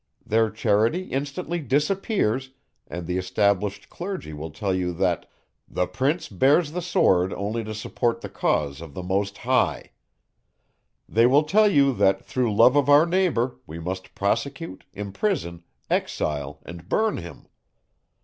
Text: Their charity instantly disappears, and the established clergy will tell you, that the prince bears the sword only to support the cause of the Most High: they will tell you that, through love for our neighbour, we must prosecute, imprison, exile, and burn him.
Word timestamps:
Their 0.25 0.49
charity 0.49 1.03
instantly 1.11 1.59
disappears, 1.59 2.49
and 2.87 3.05
the 3.05 3.19
established 3.19 3.87
clergy 3.91 4.33
will 4.33 4.49
tell 4.49 4.73
you, 4.73 4.93
that 4.93 5.29
the 5.67 5.85
prince 5.85 6.27
bears 6.27 6.71
the 6.71 6.81
sword 6.81 7.31
only 7.31 7.63
to 7.63 7.75
support 7.75 8.21
the 8.21 8.27
cause 8.27 8.81
of 8.81 8.95
the 8.95 9.03
Most 9.03 9.37
High: 9.37 9.91
they 11.07 11.27
will 11.27 11.43
tell 11.43 11.67
you 11.69 11.93
that, 11.93 12.25
through 12.25 12.51
love 12.55 12.73
for 12.73 12.89
our 12.89 13.05
neighbour, 13.05 13.57
we 13.67 13.77
must 13.77 14.15
prosecute, 14.15 14.85
imprison, 14.91 15.61
exile, 15.87 16.57
and 16.65 16.89
burn 16.89 17.17
him. 17.17 17.45